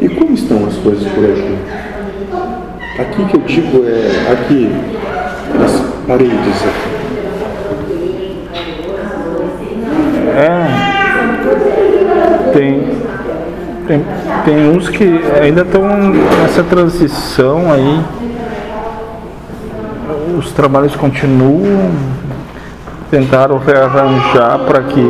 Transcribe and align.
E 0.00 0.08
como 0.08 0.32
estão 0.32 0.66
as 0.66 0.76
coisas 0.76 1.06
por 1.12 1.24
aqui? 1.24 1.58
Aqui 2.98 3.24
que 3.26 3.34
eu 3.36 3.40
digo 3.42 3.84
é 3.86 4.32
aqui, 4.32 4.72
nas 5.58 5.72
paredes 6.06 6.64
aqui. 6.64 6.90
É. 10.36 10.90
Tem, 12.52 12.88
tem, 13.86 14.04
tem 14.44 14.70
uns 14.70 14.88
que 14.88 15.20
ainda 15.40 15.62
estão 15.62 15.82
nessa 16.42 16.62
transição 16.62 17.70
aí. 17.70 18.00
Os 20.38 20.50
trabalhos 20.52 20.96
continuam. 20.96 21.90
Tentaram 23.10 23.58
rearranjar 23.58 24.60
para 24.60 24.82
que 24.82 25.00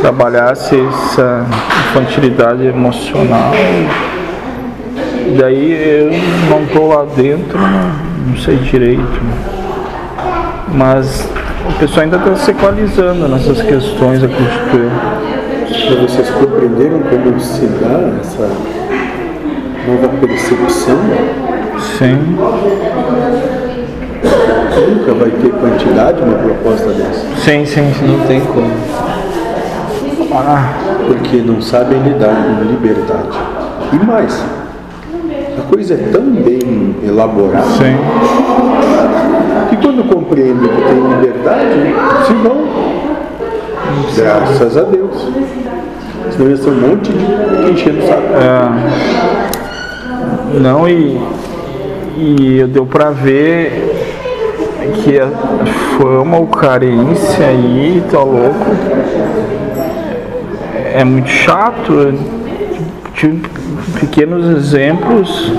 trabalhasse 0.00 0.76
essa 0.80 1.46
infantilidade 1.90 2.66
emocional. 2.66 3.52
Daí 5.38 5.72
eu 5.72 6.10
não 6.50 6.64
estou 6.64 6.88
lá 6.88 7.06
dentro, 7.16 7.58
não, 7.58 7.92
não 8.28 8.36
sei 8.36 8.56
direito. 8.56 9.20
Mas 10.72 11.28
o 11.68 11.78
pessoal 11.78 12.04
ainda 12.04 12.16
está 12.16 12.34
se 12.36 12.50
equalizando 12.50 13.28
nessas 13.28 13.60
questões, 13.62 14.22
acredito 14.22 14.76
eu. 14.76 14.90
Mas 15.90 16.10
vocês 16.10 16.30
compreenderam 16.30 17.00
como 17.00 17.40
se 17.40 17.66
dá 17.66 18.18
essa 18.20 18.48
nova 19.86 20.08
percepção? 20.20 20.98
Sim, 21.98 22.36
Nunca 24.88 25.12
vai 25.14 25.30
ter 25.30 25.50
quantidade 25.50 26.22
uma 26.22 26.38
proposta 26.38 26.88
dessa. 26.92 27.26
sim, 27.36 27.64
sim, 27.66 27.92
sim. 27.98 28.06
Não 28.06 28.26
tem 28.26 28.40
como. 28.40 28.70
Ah, 30.32 30.74
Porque 31.06 31.38
não 31.38 31.60
sabem 31.60 31.98
lidar 32.02 32.34
com 32.34 32.64
liberdade. 32.64 33.38
E 33.92 33.96
mais, 34.04 34.44
a 35.58 35.62
coisa 35.62 35.94
é 35.94 36.08
tão 36.12 36.22
bem 36.30 36.94
elaborada 37.02 37.66
sim. 37.66 37.96
que 39.68 39.76
quando 39.76 40.08
compreendem 40.08 40.68
que 40.68 40.82
tem 40.82 41.00
liberdade, 41.08 41.94
se 42.26 42.32
vão. 42.34 42.68
Graças 44.16 44.76
a 44.76 44.82
Deus. 44.82 45.28
Senão 46.30 46.50
ia 46.50 46.56
ser 46.56 46.70
um 46.70 46.80
monte 46.80 47.10
de 47.10 47.72
enchendo 47.72 47.98
o 47.98 48.06
saco. 48.06 48.22
É, 48.34 48.70
não, 50.60 50.88
e, 50.88 51.20
e 52.16 52.64
deu 52.68 52.86
pra 52.86 53.10
ver 53.10 54.00
que 55.02 55.18
a 55.18 55.28
fama 55.98 56.38
ou 56.38 56.46
carência 56.46 57.46
aí, 57.46 58.02
tá 58.10 58.18
louco. 58.18 58.66
É 60.92 61.04
muito 61.04 61.28
chato. 61.28 62.14
Tive 63.14 63.42
pequenos 63.98 64.46
exemplos 64.56 65.52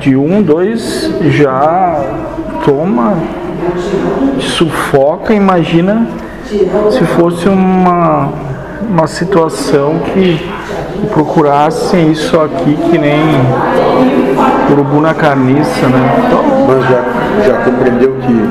de 0.00 0.16
um, 0.16 0.42
dois 0.42 1.10
já 1.30 2.04
toma, 2.64 3.14
sufoca, 4.38 5.32
imagina 5.32 6.06
se 6.90 7.04
fosse 7.16 7.48
uma, 7.48 8.28
uma 8.88 9.06
situação 9.06 10.00
que 10.12 10.40
procurasse 11.12 11.96
isso 11.96 12.38
aqui 12.40 12.76
que 12.90 12.98
nem 12.98 13.20
urubu 14.70 15.00
na 15.00 15.14
carniça, 15.14 15.86
né? 15.88 16.30
Mas 16.68 16.84
já, 16.88 17.52
já 17.52 17.64
compreendeu 17.64 18.16
que 18.20 18.50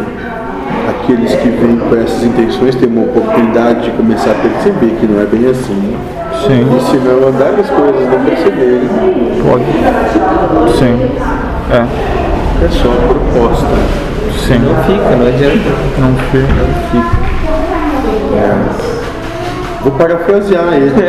aqueles 1.06 1.36
que 1.36 1.50
vêm 1.50 1.78
com 1.78 1.96
essas 1.96 2.24
intenções 2.24 2.74
têm 2.76 2.90
uma 2.90 3.04
oportunidade 3.04 3.84
de 3.84 3.92
começar 3.92 4.32
a 4.32 4.34
perceber 4.34 4.98
que 5.00 5.06
não 5.06 5.22
é 5.22 5.26
bem 5.26 5.48
assim. 5.52 5.74
né? 5.76 5.96
sim, 6.48 6.66
E 6.76 6.82
se 6.82 6.98
não 6.98 7.28
andar 7.28 7.54
as 7.60 7.70
coisas 7.70 8.10
não 8.10 8.26
perceberem, 8.26 8.90
pode. 9.44 9.66
Sim. 10.80 11.12
É, 11.72 11.86
é 12.66 12.70
só 12.70 12.90
a 12.90 12.96
proposta. 13.06 13.68
sim. 14.48 14.58
Não 14.58 14.76
fica, 14.84 15.16
não 15.16 15.28
adianta. 15.28 15.70
Não 16.00 16.16
fica. 16.32 16.66
É. 18.36 18.56
Vou 19.84 19.92
parafrasear 19.92 20.74
ele. 20.74 20.92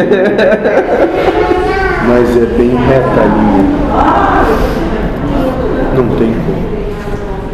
Mas 2.07 2.37
é 2.37 2.47
bem 2.57 2.77
reta 2.77 3.21
a 3.21 3.25
linha. 3.25 3.65
Não 5.97 6.07
tem 6.17 6.35
como. 6.35 6.67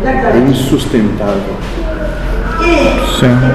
É 0.05 0.39
insustentável. 0.51 1.57
Sim. 3.23 3.53